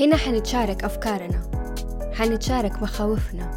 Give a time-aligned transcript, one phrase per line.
[0.00, 1.40] هنا حنتشارك أفكارنا.
[2.14, 3.50] حنتشارك مخاوفنا.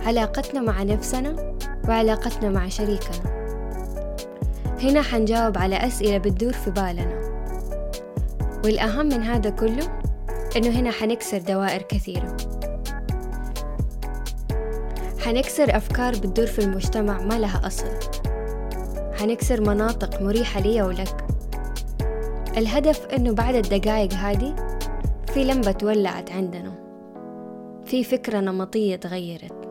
[0.00, 1.54] علاقتنا مع نفسنا
[1.88, 3.16] وعلاقتنا مع شريكنا.
[4.82, 7.20] هنا حنجاوب على أسئلة بتدور في بالنا.
[8.64, 10.00] والأهم من هذا كله
[10.56, 12.36] إنه هنا حنكسر دوائر كثيرة.
[15.18, 17.90] حنكسر أفكار بتدور في المجتمع ما لها أصل.
[19.20, 21.24] حنكسر مناطق مريحة لي ولك.
[22.56, 24.68] الهدف إنه بعد الدقايق هذه
[25.34, 26.72] في لمبة تولعت عندنا.
[27.84, 29.68] في فكرة نمطية تغيرت.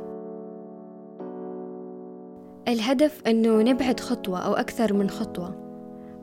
[2.68, 5.56] الهدف أنه نبعد خطوة أو أكثر من خطوة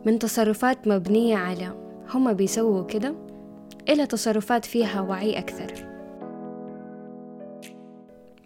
[0.07, 1.73] من تصرفات مبنية على
[2.15, 3.15] هم بيسووا كده
[3.89, 5.73] إلى تصرفات فيها وعي أكثر.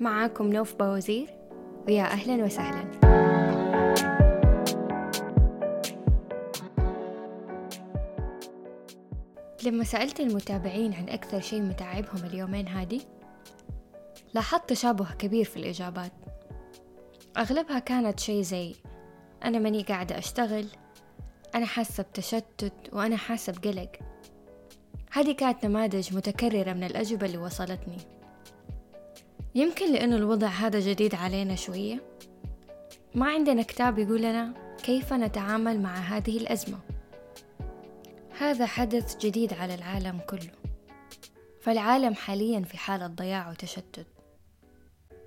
[0.00, 1.26] معاكم نوف بوزير
[1.86, 3.27] ويا أهلا وسهلا.
[9.64, 13.02] لما سألت المتابعين عن أكثر شيء متعبهم اليومين هادي
[14.34, 16.12] لاحظت تشابه كبير في الإجابات.
[17.36, 18.74] أغلبها كانت شيء زي
[19.44, 20.66] أنا ماني قاعدة أشتغل
[21.54, 23.92] أنا حاسة بتشتت وأنا حاسة بقلق.
[25.12, 27.98] هذه كانت نماذج متكررة من الأجوبة اللي وصلتني.
[29.54, 32.02] يمكن لأنه الوضع هذا جديد علينا شوية
[33.14, 36.78] ما عندنا كتاب يقول لنا كيف نتعامل مع هذه الأزمة.
[38.40, 40.52] هذا حدث جديد على العالم كله.
[41.60, 44.06] فالعالم حاليا في حالة ضياع وتشتت.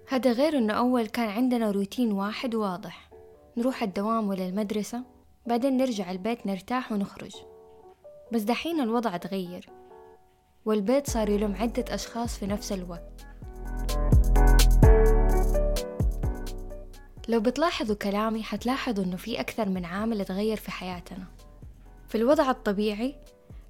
[0.09, 3.09] هذا غير إنه أول كان عندنا روتين واحد واضح.
[3.57, 5.03] نروح الدوام ولا المدرسة
[5.47, 7.35] بعدين نرجع البيت نرتاح ونخرج.
[8.31, 9.69] بس دحين الوضع تغير
[10.65, 13.25] والبيت صار يلوم عدة أشخاص في نفس الوقت.
[17.27, 21.40] لو بتلاحظوا كلامي حتلاحظوا إنه في أكثر من عامل تغير في حياتنا.
[22.11, 23.15] في الوضع الطبيعي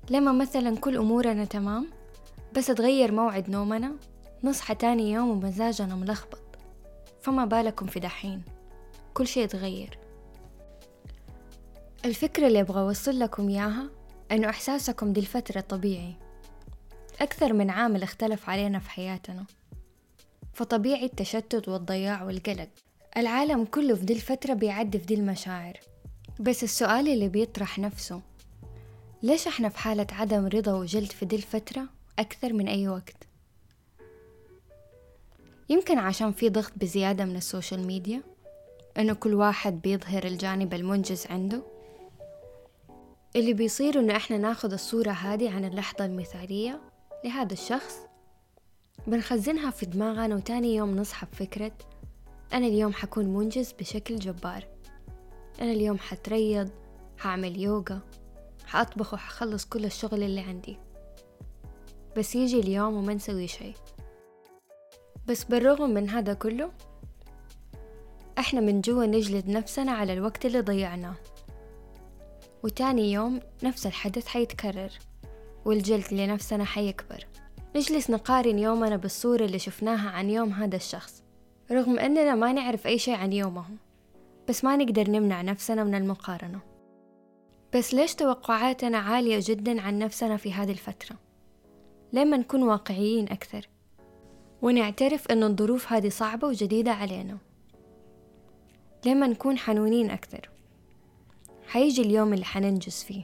[0.10, 1.88] لما مثلا كل أمورنا تمام
[2.56, 3.96] بس تغير موعد نومنا
[4.44, 6.42] نصحى تاني يوم ومزاجنا ملخبط.
[7.22, 8.42] فما بالكم في دحين
[9.14, 10.00] كل شي يتغير
[12.06, 13.90] الفكرة اللي أبغى أوصل لكم إياها
[14.32, 16.16] أنه إحساسكم دي الفترة طبيعي.
[17.22, 19.46] أكثر من عامل اختلف علينا في حياتنا.
[20.54, 22.70] فطبيعي التشتت والضياع والقلق.
[23.18, 25.80] العالم كله في دي الفترة بيعدي في دي المشاعر.
[26.40, 28.22] بس السؤال اللي بيطرح نفسه
[29.24, 31.84] ليش إحنا في حالة عدم رضا وجلد في دي الفترة
[32.20, 33.28] أكثر من أي وقت؟
[35.70, 38.24] يمكن عشان في ضغط بزيادة من ال social media
[38.98, 41.62] إنه كل واحد بيظهر الجانب المنجز عنده.
[43.36, 46.82] اللي بيصير إنه إحنا ناخد الصورة هذه عن اللحظة المثالية
[47.26, 47.96] لهذا الشخص
[49.08, 51.72] بنخزنها في دماغنا وتاني يوم نصحى بفكرة
[52.54, 54.68] أنا اليوم حكون منجز بشكل جبار.
[55.62, 56.70] أنا اليوم حتريض
[57.18, 58.02] حعمل يوغا.
[58.72, 60.78] حأطبخ وحخلص كل الشغل اللي عندي.
[62.18, 63.74] بس يجي اليوم وما نسوي شي.
[65.28, 66.72] بس بالرغم من هذا كله
[68.40, 71.16] إحنا من جوا نجلد نفسنا على الوقت اللي ضيعناه.
[72.64, 74.92] وتاني يوم نفس الحدث حيتكرر
[75.66, 77.28] والجلد لنفسنا حيكبر.
[77.76, 81.24] نجلس نقارن يومنا بالصورة اللي شفناها عن يوم هذا الشخص
[81.72, 83.66] رغم أننا ما نعرف أي شيء عن يومه
[84.50, 86.71] بس ما نقدر نمنع نفسنا من المقارنة.
[87.74, 91.16] بس ليش توقعاتنا عالية جدا عن نفسنا في هذه الفترة؟
[92.14, 93.70] لما نكون واقعيين أكثر
[94.62, 97.38] ونعترف أن الظروف هذه صعبة وجديدة علينا.
[99.06, 100.50] لما نكون حنونين أكثر
[101.68, 103.24] حيجي اليوم اللي حننجز فيه.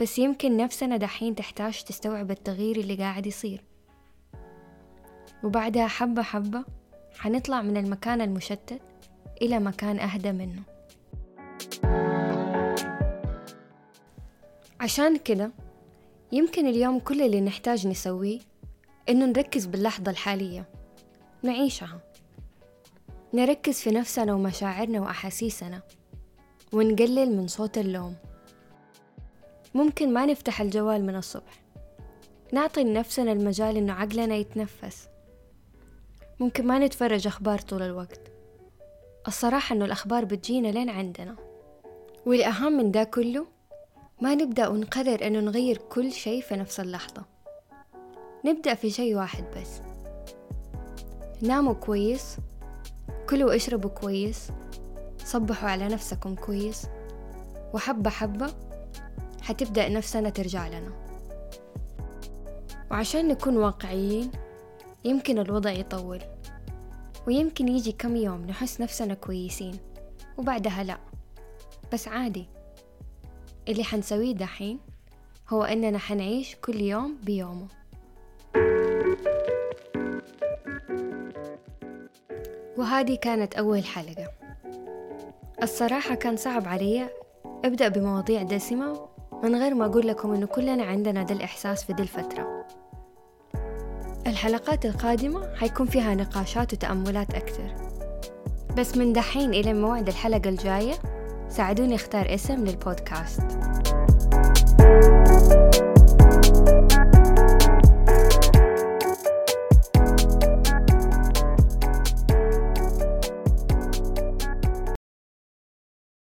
[0.00, 3.64] بس يمكن نفسنا دحين تحتاج تستوعب التغيير اللي قاعد يصير.
[5.44, 6.64] وبعدها حبة حبة
[7.18, 8.80] حنطلع من المكان المشتت
[9.42, 10.75] إلى مكان أهدى منه.
[14.86, 15.50] عشان كده
[16.32, 18.38] يمكن اليوم كل اللي نحتاج نسويه
[19.08, 20.68] إنه نركز باللحظة الحالية
[21.42, 22.00] نعيشها.
[23.34, 25.82] نركز في نفسنا ومشاعرنا وأحاسيسنا
[26.72, 28.16] ونقلل من صوت اللوم.
[29.74, 31.62] ممكن ما نفتح الجوال من الصبح.
[32.52, 35.08] نعطي لنفسنا المجال إنه عقلنا يتنفس.
[36.40, 38.20] ممكن ما نتفرج أخبار طول الوقت.
[39.28, 41.36] الصراحة إنه الأخبار بتجينا لين عندنا.
[42.26, 43.55] والأهم من ده كله
[44.20, 47.24] ما نبدأ ونقرر إنه نغير كل شيء في نفس اللحظة.
[48.44, 49.80] نبدأ في شيء واحد بس.
[51.42, 52.36] ناموا كويس
[53.30, 54.48] كلوا واشربوا كويس
[55.24, 56.86] صبحوا على نفسكم كويس
[57.74, 58.54] وحبة حبة
[59.42, 60.92] حتبدأ نفسنا ترجع لنا.
[62.90, 64.30] وعشان نكون واقعيين
[65.04, 66.22] يمكن الوضع يطول
[67.26, 69.78] ويمكن يجي كم يوم نحس نفسنا كويسين
[70.38, 70.98] وبعدها لا.
[71.92, 72.55] بس عادي.
[73.68, 74.78] اللي حنسويه دحين
[75.48, 77.66] هو إننا حنعيش كل يوم بيومه.
[82.76, 84.28] وهذه كانت أول حلقة.
[85.62, 87.08] الصراحة كان صعب علي
[87.64, 89.08] أبدأ بمواضيع دسمة
[89.42, 92.66] من غير ما أقول لكم إنه كلنا عندنا ده الإحساس في دي الفترة.
[94.26, 97.74] الحلقات القادمة حيكون فيها نقاشات وتأملات أكثر.
[98.78, 100.94] بس من دحين إلى موعد الحلقة الجاية
[101.48, 103.42] ساعدوني اختار اسم للبودكاست.